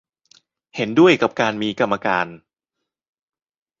[0.75, 2.27] เห็นด้วยกับการมีกรรมการ